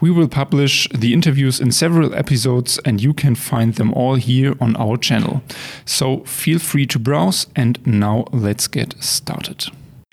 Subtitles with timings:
[0.00, 4.54] We will publish the interviews in several episodes, and you can find them all here
[4.60, 5.42] on our channel.
[5.84, 9.66] So feel free to browse, and now let's get started.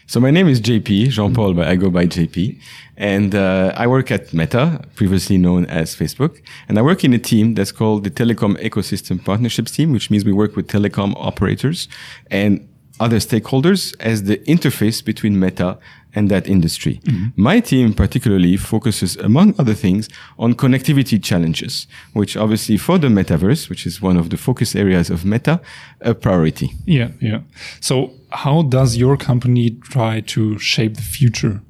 [0.10, 2.58] So my name is JP, Jean-Paul, but I go by JP.
[2.96, 6.42] And uh, I work at Meta, previously known as Facebook.
[6.68, 10.26] And I work in a team that's called the Telecom Ecosystem Partnerships Team, which means
[10.26, 11.88] we work with telecom operators
[12.32, 12.67] and
[13.00, 15.78] other stakeholders as the interface between Meta
[16.18, 17.00] and that industry.
[17.04, 17.42] Mm-hmm.
[17.42, 20.10] My team particularly focuses, among other things,
[20.40, 25.10] on connectivity challenges, which obviously for the metaverse, which is one of the focus areas
[25.10, 25.62] of Meta,
[26.02, 26.72] a priority.
[26.86, 27.42] Yeah, yeah.
[27.82, 31.62] So how does your company try to shape the future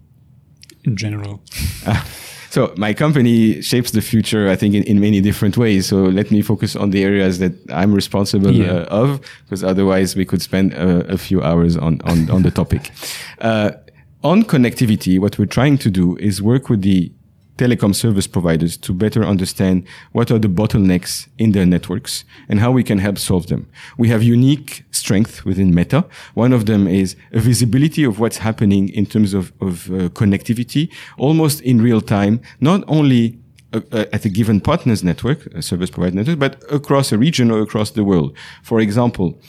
[0.86, 1.42] in general?
[2.58, 5.86] So my company shapes the future, I think, in, in many different ways.
[5.86, 8.72] So let me focus on the areas that I'm responsible yeah.
[8.72, 12.50] uh, of, because otherwise we could spend a, a few hours on, on, on the
[12.50, 12.90] topic.
[13.40, 13.70] Uh,
[14.24, 17.12] on connectivity, what we're trying to do is work with the
[17.58, 22.72] telecom service providers to better understand what are the bottlenecks in their networks and how
[22.72, 23.68] we can help solve them.
[23.98, 26.06] We have unique strength within Meta.
[26.34, 30.90] One of them is a visibility of what's happening in terms of, of uh, connectivity
[31.18, 33.38] almost in real time, not only
[33.74, 37.52] uh, uh, at a given partner's network, a service provider network, but across a region
[37.52, 38.36] or across the world.
[38.64, 39.40] For example,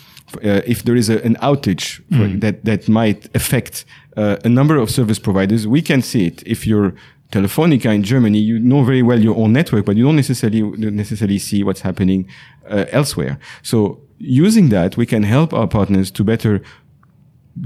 [0.45, 2.41] uh, if there is a, an outage mm.
[2.41, 3.85] that that might affect
[4.17, 6.43] uh, a number of service providers, we can see it.
[6.47, 6.95] If you're
[7.31, 11.39] Telefonica in Germany, you know very well your own network, but you don't necessarily necessarily
[11.39, 12.27] see what's happening
[12.69, 13.39] uh, elsewhere.
[13.63, 16.63] So using that, we can help our partners to better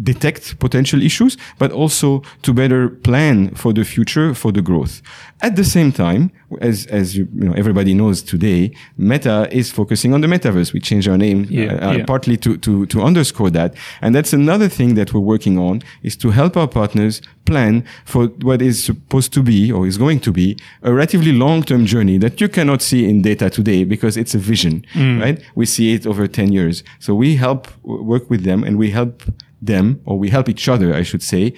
[0.03, 5.03] detect potential issues, but also to better plan for the future, for the growth.
[5.41, 6.31] At the same time,
[6.61, 10.73] as, as you, you know, everybody knows today, Meta is focusing on the metaverse.
[10.73, 12.05] We changed our name yeah, uh, yeah.
[12.05, 13.75] partly to, to, to underscore that.
[14.01, 18.27] And that's another thing that we're working on is to help our partners plan for
[18.27, 22.41] what is supposed to be or is going to be a relatively long-term journey that
[22.41, 25.21] you cannot see in data today because it's a vision, mm.
[25.21, 25.43] right?
[25.55, 26.85] We see it over 10 years.
[27.01, 29.23] So we help work with them and we help
[29.63, 31.55] them, or we help each other, I should say,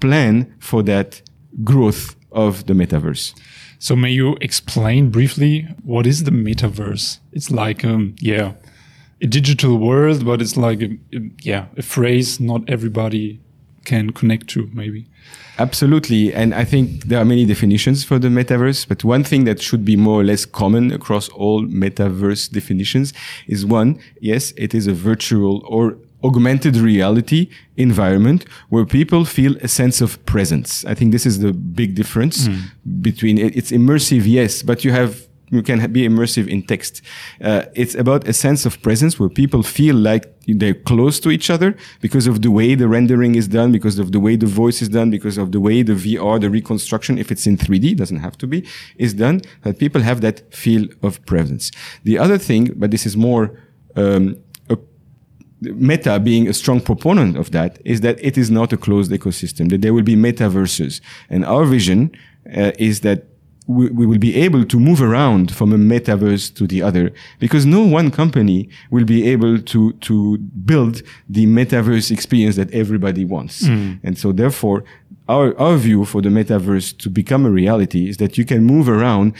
[0.00, 1.22] plan for that
[1.62, 3.34] growth of the metaverse.
[3.78, 7.18] So may you explain briefly what is the metaverse?
[7.32, 8.54] It's like, um, yeah,
[9.20, 13.40] a digital world, but it's like, a, a, yeah, a phrase not everybody
[13.84, 15.06] can connect to, maybe.
[15.58, 16.32] Absolutely.
[16.32, 19.84] And I think there are many definitions for the metaverse, but one thing that should
[19.84, 23.12] be more or less common across all metaverse definitions
[23.46, 29.68] is one, yes, it is a virtual or augmented reality environment where people feel a
[29.68, 30.84] sense of presence.
[30.84, 32.62] I think this is the big difference mm.
[33.00, 33.56] between it.
[33.56, 37.02] It's immersive, yes, but you have you can be immersive in text.
[37.40, 41.50] Uh, it's about a sense of presence where people feel like they're close to each
[41.50, 44.80] other because of the way the rendering is done, because of the way the voice
[44.80, 48.20] is done, because of the way the VR, the reconstruction, if it's in 3D, doesn't
[48.20, 48.66] have to be,
[48.96, 51.70] is done, that people have that feel of presence.
[52.02, 53.54] The other thing, but this is more
[53.94, 54.38] um,
[55.62, 59.70] Meta being a strong proponent of that is that it is not a closed ecosystem,
[59.70, 61.00] that there will be metaverses.
[61.30, 62.10] And our vision
[62.56, 63.24] uh, is that
[63.66, 67.64] we, we, will be able to move around from a metaverse to the other because
[67.64, 73.62] no one company will be able to, to build the metaverse experience that everybody wants.
[73.62, 74.00] Mm.
[74.02, 74.84] And so therefore,
[75.28, 78.88] our, our view for the metaverse to become a reality is that you can move
[78.88, 79.34] around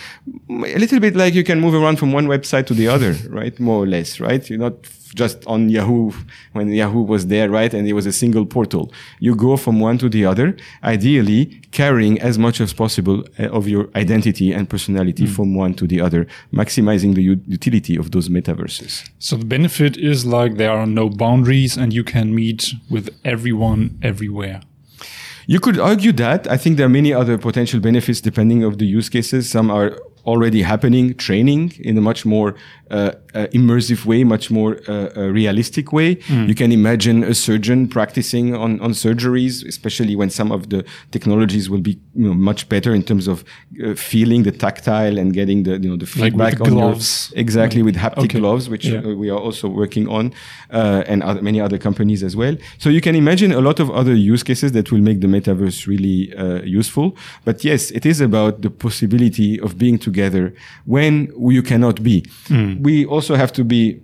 [0.48, 3.58] a little bit like you can move around from one website to the other, right?
[3.58, 4.48] More or less, right?
[4.48, 6.12] You're not just on Yahoo
[6.52, 7.72] when Yahoo was there, right?
[7.74, 8.92] And it was a single portal.
[9.20, 13.68] You go from one to the other, ideally carrying as much as possible uh, of
[13.68, 15.34] your identity and personality mm.
[15.34, 19.08] from one to the other, maximizing the utility of those metaverses.
[19.18, 23.98] So the benefit is like there are no boundaries and you can meet with everyone
[24.02, 24.60] everywhere.
[25.46, 26.48] You could argue that.
[26.48, 29.50] I think there are many other potential benefits depending of the use cases.
[29.50, 32.54] Some are already happening, training in a much more
[32.92, 36.16] uh, uh, immersive way, much more uh, uh realistic way.
[36.16, 36.48] Mm.
[36.48, 41.70] You can imagine a surgeon practicing on, on surgeries, especially when some of the technologies
[41.70, 43.44] will be you know, much better in terms of
[43.82, 47.30] uh, feeling the tactile and getting the you know the feedback like on gloves.
[47.30, 47.86] Your, exactly right.
[47.86, 48.38] with haptic okay.
[48.40, 49.00] gloves, which yeah.
[49.00, 50.34] we are also working on,
[50.70, 52.56] and other, many other companies as well.
[52.76, 55.86] So you can imagine a lot of other use cases that will make the metaverse
[55.86, 56.30] really
[56.66, 57.16] useful.
[57.46, 60.11] But yes, it is about the possibility of being together
[60.84, 62.22] when you cannot be.
[62.48, 64.00] Mm we also have to be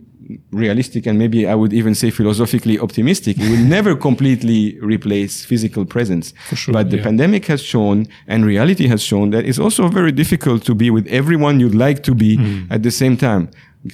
[0.50, 3.38] realistic and maybe I would even say philosophically optimistic.
[3.38, 6.34] It will never completely replace physical presence.
[6.54, 7.04] Sure, but the yeah.
[7.04, 11.06] pandemic has shown and reality has shown that it's also very difficult to be with
[11.08, 12.66] everyone you'd like to be mm.
[12.70, 13.50] at the same time.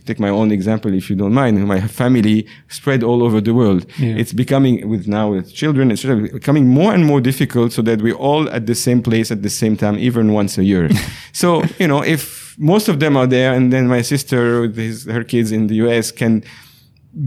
[0.06, 1.66] Take my own example, if you don't mind.
[1.66, 3.86] My family spread all over the world.
[3.98, 4.14] Yeah.
[4.16, 8.14] It's becoming, with now with children, it's becoming more and more difficult so that we're
[8.14, 10.90] all at the same place at the same time, even once a year.
[11.32, 15.04] so, you know, if most of them are there, and then my sister with his,
[15.04, 16.44] her kids in the US can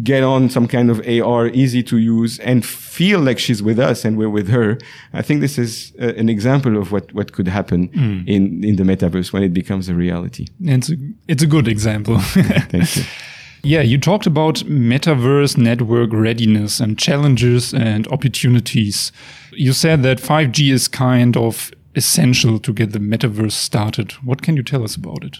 [0.03, 4.03] get on some kind of AR, easy to use, and feel like she's with us
[4.05, 4.77] and we're with her.
[5.13, 8.27] I think this is uh, an example of what, what could happen mm.
[8.27, 10.47] in, in the metaverse when it becomes a reality.
[10.61, 10.95] It's a,
[11.27, 12.19] it's a good example.
[12.19, 13.03] Thank you.
[13.63, 19.11] Yeah, you talked about metaverse network readiness and challenges and opportunities.
[19.51, 24.13] You said that 5G is kind of essential to get the metaverse started.
[24.23, 25.39] What can you tell us about it?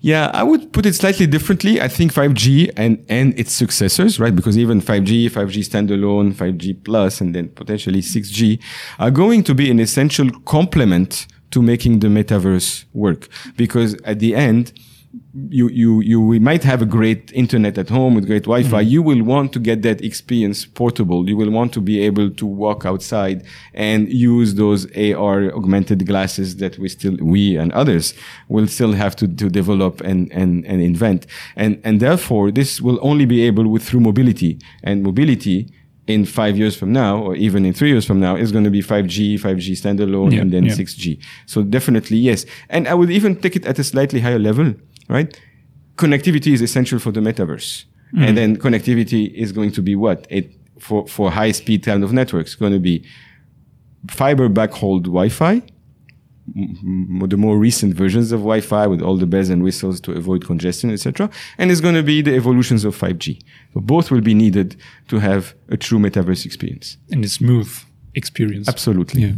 [0.00, 1.80] Yeah, I would put it slightly differently.
[1.80, 4.34] I think 5G and, and its successors, right?
[4.34, 8.60] Because even 5G, 5G standalone, 5G plus, and then potentially 6G
[8.98, 13.28] are going to be an essential complement to making the metaverse work.
[13.56, 14.72] Because at the end,
[15.34, 18.82] you you you we might have a great internet at home with great Wi-Fi.
[18.82, 18.90] Mm-hmm.
[18.90, 21.28] You will want to get that experience portable.
[21.28, 23.44] You will want to be able to walk outside
[23.74, 28.14] and use those AR augmented glasses that we still we and others
[28.48, 31.26] will still have to, to develop and, and and invent.
[31.54, 35.72] And and therefore this will only be able with through mobility and mobility
[36.06, 38.70] in five years from now, or even in three years from now, is going to
[38.70, 40.72] be 5G, 5G standalone, yeah, and then yeah.
[40.72, 41.20] 6G.
[41.46, 42.46] So definitely yes.
[42.68, 44.74] And I would even take it at a slightly higher level
[45.08, 45.40] right?
[45.96, 47.84] Connectivity is essential for the metaverse.
[48.14, 48.28] Mm.
[48.28, 50.26] And then connectivity is going to be what?
[50.30, 53.04] It, for, for high speed kind of networks, going to be
[54.08, 55.62] fiber backhauled Wi-Fi,
[56.54, 60.90] the more recent versions of Wi-Fi with all the bells and whistles to avoid congestion,
[60.90, 61.28] etc.
[61.58, 63.42] And it's going to be the evolutions of 5G.
[63.74, 64.76] So both will be needed
[65.08, 66.98] to have a true metaverse experience.
[67.10, 67.72] And a smooth
[68.14, 68.68] experience.
[68.68, 69.22] Absolutely.
[69.22, 69.32] Yeah.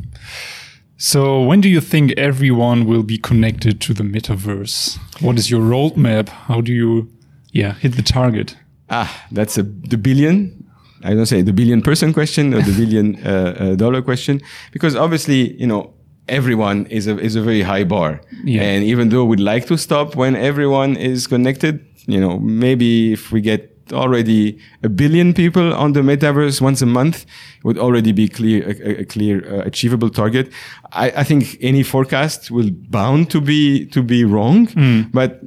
[1.00, 4.98] So, when do you think everyone will be connected to the metaverse?
[5.22, 6.28] What is your roadmap?
[6.28, 7.08] How do you,
[7.52, 8.56] yeah, hit the target?
[8.90, 10.64] Ah, that's a the billion.
[11.04, 14.40] I don't say the billion person question or the billion uh, uh, dollar question
[14.72, 15.94] because obviously, you know,
[16.28, 18.20] everyone is a is a very high bar.
[18.42, 18.62] Yeah.
[18.62, 23.30] And even though we'd like to stop when everyone is connected, you know, maybe if
[23.30, 27.26] we get already a billion people on the metaverse once a month
[27.64, 30.52] would already be clear a, a clear uh, achievable target.
[30.92, 35.10] I, I, think any forecast will bound to be to be wrong, mm.
[35.12, 35.42] but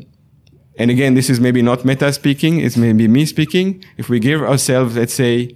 [0.77, 3.83] and again, this is maybe not meta speaking; it's maybe me speaking.
[3.97, 5.55] If we give ourselves, let's say,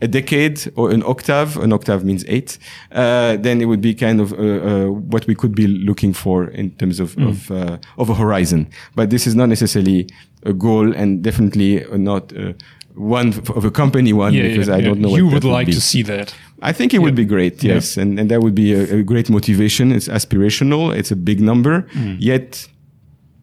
[0.00, 2.58] a decade or an octave, an octave means eight,
[2.92, 6.48] uh, then it would be kind of uh, uh, what we could be looking for
[6.48, 7.28] in terms of mm.
[7.28, 8.68] of, uh, of a horizon.
[8.94, 10.08] But this is not necessarily
[10.48, 12.52] a goal, and definitely not uh,
[12.94, 15.16] one of a company one yeah, because yeah, I don't know.
[15.16, 16.34] You would would like to see that.
[16.60, 19.30] I think it would be great, yes, and and that would be a, a, great
[19.30, 19.92] motivation.
[19.92, 20.94] It's aspirational.
[20.94, 22.16] It's a big number, mm.
[22.18, 22.68] yet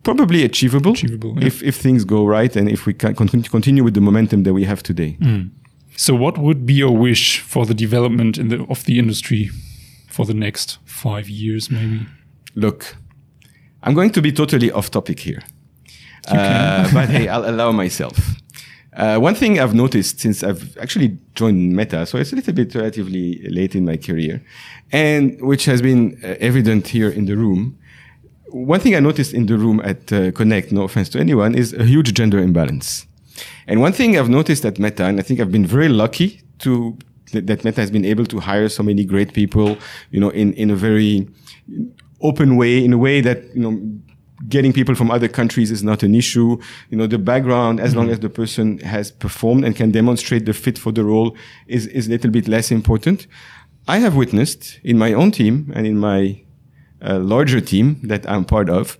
[0.03, 4.01] probably achievable, achievable if if things go right and if we can continue with the
[4.01, 5.17] momentum that we have today.
[5.21, 5.51] Mm.
[5.97, 9.49] So, what would be your wish for the development in the, of the industry
[10.09, 12.05] for the next five years, maybe?
[12.53, 12.95] Look,
[13.81, 15.41] I'm going to be totally off topic here,
[16.27, 18.35] uh, but hey, I'll allow myself.
[18.95, 22.73] Uh, one thing I've noticed since I've actually joined Meta, so it's a little bit
[22.75, 24.41] relatively late in my career,
[24.91, 27.77] and which has been uh, evident here in the room.
[28.47, 31.73] One thing I noticed in the room at uh, Connect, no offense to anyone, is
[31.73, 33.05] a huge gender imbalance.
[33.67, 36.97] And one thing I've noticed at Meta, and I think I've been very lucky to
[37.33, 39.77] that Meta has been able to hire so many great people,
[40.11, 41.27] you know, in, in a very
[42.21, 43.99] open way, in a way that, you know,
[44.47, 46.57] getting people from other countries is not an issue.
[46.89, 47.99] You know, the background, as mm-hmm.
[47.99, 51.35] long as the person has performed and can demonstrate the fit for the role
[51.67, 53.27] is, is a little bit less important.
[53.87, 56.41] I have witnessed in my own team and in my
[57.01, 58.97] uh, larger team that I'm part of,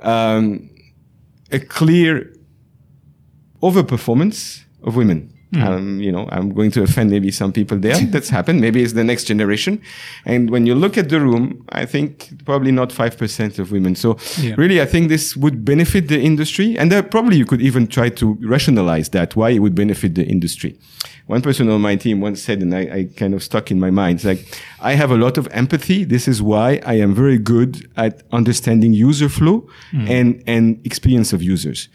[0.00, 0.70] um,
[1.52, 2.32] a clear
[3.62, 5.33] overperformance of women.
[5.54, 5.62] Mm.
[5.64, 7.98] Um, you know, I'm going to offend maybe some people there.
[8.14, 8.60] That's happened.
[8.60, 9.80] Maybe it's the next generation.
[10.24, 13.94] And when you look at the room, I think probably not 5% of women.
[13.94, 14.54] So yeah.
[14.56, 16.76] really, I think this would benefit the industry.
[16.76, 20.24] And there, probably you could even try to rationalize that, why it would benefit the
[20.24, 20.76] industry.
[21.26, 23.90] One person on my team once said, and I, I kind of stuck in my
[23.90, 26.04] mind, it's like, I have a lot of empathy.
[26.04, 30.08] This is why I am very good at understanding user flow mm.
[30.10, 31.88] and, and experience of users.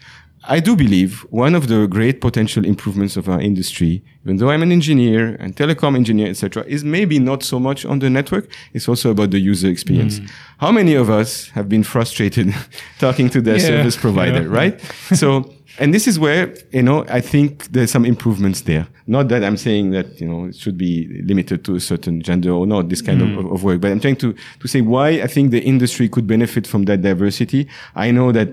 [0.50, 4.62] I do believe one of the great potential improvements of our industry, even though I'm
[4.62, 8.50] an engineer and telecom engineer, etc., is maybe not so much on the network.
[8.72, 10.18] It's also about the user experience.
[10.18, 10.30] Mm.
[10.58, 12.52] How many of us have been frustrated
[12.98, 14.58] talking to their yeah, service provider, yeah.
[14.58, 14.80] right?
[15.14, 18.88] so, and this is where, you know, I think there's some improvements there.
[19.06, 22.50] Not that I'm saying that, you know, it should be limited to a certain gender
[22.50, 23.38] or not, this kind mm.
[23.38, 26.26] of, of work, but I'm trying to, to say why I think the industry could
[26.26, 27.68] benefit from that diversity.
[27.94, 28.48] I know that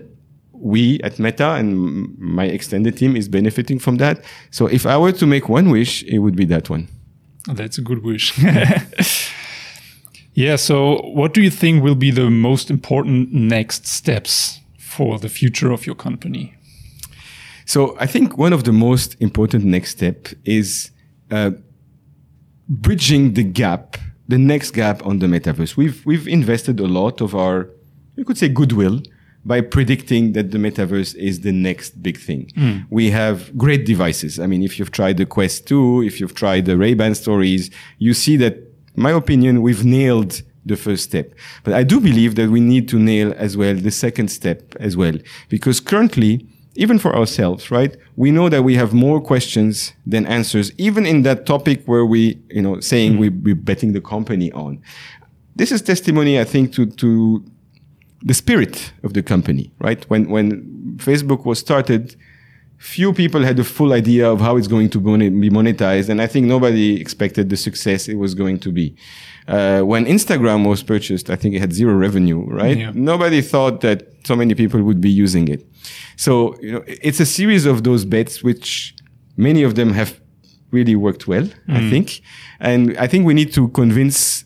[0.67, 4.23] we at Meta and my extended team is benefiting from that.
[4.51, 6.87] So if I were to make one wish, it would be that one.
[7.47, 8.37] That's a good wish.
[10.33, 10.57] yeah.
[10.57, 15.71] So what do you think will be the most important next steps for the future
[15.71, 16.53] of your company?
[17.65, 20.91] So I think one of the most important next step is
[21.31, 21.51] uh,
[22.67, 23.97] bridging the gap,
[24.27, 25.77] the next gap on the metaverse.
[25.77, 27.69] We've we've invested a lot of our,
[28.17, 29.01] you could say, goodwill
[29.47, 32.51] by predicting that the metaverse is the next big thing.
[32.57, 32.85] Mm.
[32.89, 34.39] We have great devices.
[34.39, 38.13] I mean, if you've tried the Quest 2, if you've tried the Ray-Ban stories, you
[38.13, 38.57] see that,
[38.95, 41.33] my opinion, we've nailed the first step.
[41.63, 44.97] But I do believe that we need to nail as well the second step as
[44.97, 45.13] well.
[45.47, 47.95] Because currently, even for ourselves, right?
[48.17, 52.39] We know that we have more questions than answers, even in that topic where we,
[52.49, 53.19] you know, saying mm.
[53.19, 54.81] we, we're betting the company on.
[55.55, 57.43] This is testimony, I think, to, to
[58.21, 60.03] the spirit of the company, right?
[60.09, 62.15] When, when Facebook was started,
[62.77, 66.09] few people had a full idea of how it's going to be monetized.
[66.09, 68.95] And I think nobody expected the success it was going to be.
[69.47, 72.77] Uh, when Instagram was purchased, I think it had zero revenue, right?
[72.77, 72.91] Yeah.
[72.93, 75.65] Nobody thought that so many people would be using it.
[76.17, 78.93] So, you know, it's a series of those bets, which
[79.37, 80.19] many of them have
[80.71, 81.53] really worked well, mm.
[81.69, 82.21] I think.
[82.59, 84.43] And I think we need to convince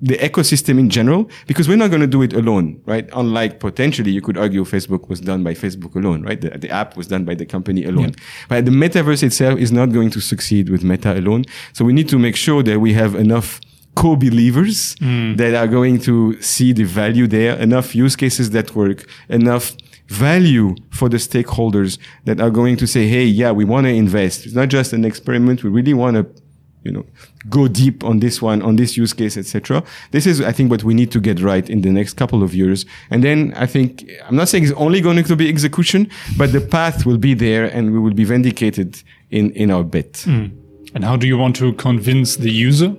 [0.00, 3.08] the ecosystem in general, because we're not going to do it alone, right?
[3.14, 6.40] Unlike potentially you could argue Facebook was done by Facebook alone, right?
[6.40, 8.10] The, the app was done by the company alone.
[8.10, 8.24] Yeah.
[8.48, 11.44] But the metaverse itself is not going to succeed with Meta alone.
[11.72, 13.60] So we need to make sure that we have enough
[13.94, 15.36] co-believers mm.
[15.38, 19.74] that are going to see the value there, enough use cases that work, enough
[20.08, 24.46] value for the stakeholders that are going to say, Hey, yeah, we want to invest.
[24.46, 25.64] It's not just an experiment.
[25.64, 26.42] We really want to
[26.86, 27.04] you know,
[27.50, 29.82] go deep on this one, on this use case, etc.
[30.12, 32.54] This is, I think, what we need to get right in the next couple of
[32.54, 32.86] years.
[33.10, 36.60] And then I think, I'm not saying it's only going to be execution, but the
[36.60, 40.12] path will be there and we will be vindicated in, in our bet.
[40.12, 40.52] Mm.
[40.94, 42.94] And how do you want to convince the user?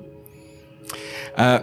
[1.38, 1.60] Uh,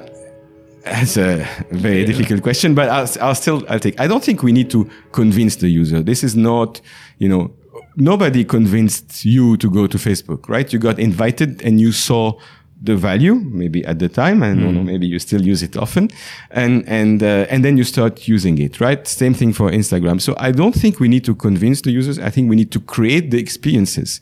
[0.85, 2.07] that's a very yeah.
[2.07, 5.57] difficult question, but I'll, I'll still, I'll take, I don't think we need to convince
[5.57, 6.03] the user.
[6.03, 6.81] This is not,
[7.19, 7.53] you know,
[7.97, 10.73] nobody convinced you to go to Facebook, right?
[10.73, 12.39] You got invited and you saw
[12.83, 14.43] the value, maybe at the time.
[14.43, 14.75] I don't mm.
[14.75, 14.87] know, hmm.
[14.87, 16.11] maybe you still use it often.
[16.51, 19.07] And, and, uh, and then you start using it, right?
[19.07, 20.21] Same thing for Instagram.
[20.21, 22.19] So I don't think we need to convince the users.
[22.19, 24.21] I think we need to create the experiences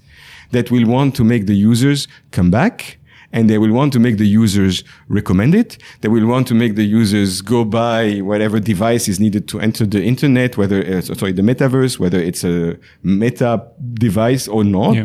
[0.52, 2.98] that will want to make the users come back
[3.32, 5.78] and they will want to make the users recommend it.
[6.00, 9.86] They will want to make the users go buy whatever device is needed to enter
[9.86, 15.04] the internet, whether it's, sorry, the metaverse, whether it's a meta device or not, yeah.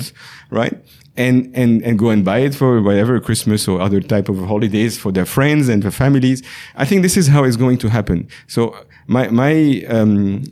[0.50, 0.78] right?
[1.16, 5.00] And, and, and go and buy it for whatever Christmas or other type of holidays
[5.00, 6.44] for their friends and their families.
[6.76, 8.28] I think this is how it's going to happen.
[8.48, 8.76] So
[9.08, 10.44] my, my, um,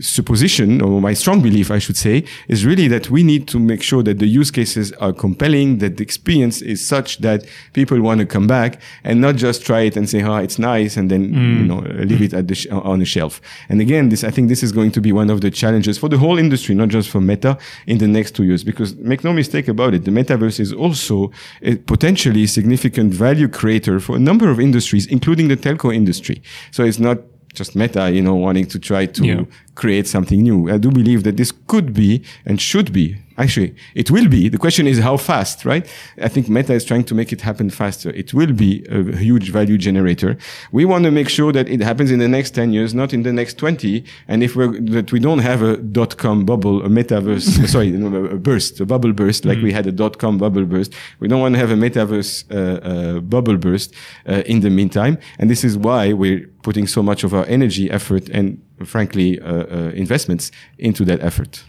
[0.00, 3.82] supposition, or my strong belief, I should say, is really that we need to make
[3.82, 8.20] sure that the use cases are compelling, that the experience is such that people want
[8.20, 11.32] to come back and not just try it and say, "Oh, it's nice," and then
[11.32, 11.58] mm.
[11.58, 13.40] you know leave it at the sh- on the shelf.
[13.68, 16.08] And again, this I think this is going to be one of the challenges for
[16.08, 18.64] the whole industry, not just for Meta, in the next two years.
[18.64, 21.30] Because make no mistake about it, the metaverse is also
[21.62, 26.42] a potentially significant value creator for a number of industries, including the telco industry.
[26.70, 27.18] So it's not
[27.56, 29.44] just meta, you know, wanting to try to yeah.
[29.74, 30.70] create something new.
[30.70, 34.48] I do believe that this could be and should be Actually, it will be.
[34.48, 35.86] The question is how fast, right?
[36.20, 38.10] I think Meta is trying to make it happen faster.
[38.10, 40.38] It will be a huge value generator.
[40.72, 43.24] We want to make sure that it happens in the next 10 years, not in
[43.24, 44.04] the next 20.
[44.28, 48.36] And if we're, that we don't have a dot com bubble, a metaverse, sorry, a
[48.36, 49.64] burst, a bubble burst, like mm.
[49.64, 50.94] we had a dot com bubble burst.
[51.20, 53.94] We don't want to have a metaverse uh, uh, bubble burst
[54.26, 55.18] uh, in the meantime.
[55.38, 59.46] And this is why we're putting so much of our energy, effort, and frankly, uh,
[59.46, 61.64] uh, investments into that effort.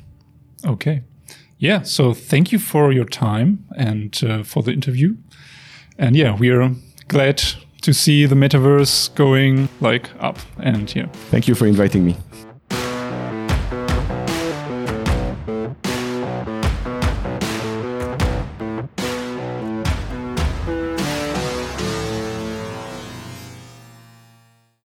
[0.65, 1.03] Okay.
[1.59, 1.81] Yeah.
[1.81, 5.15] So thank you for your time and uh, for the interview.
[5.97, 6.71] And yeah, we are
[7.07, 7.41] glad
[7.81, 10.37] to see the metaverse going like up.
[10.59, 11.07] And yeah.
[11.31, 12.15] Thank you for inviting me.